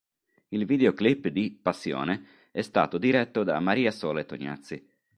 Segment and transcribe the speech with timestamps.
[0.47, 4.83] Il videoclip di "Passione" è stato diretto da Maria Sole Tognazzi.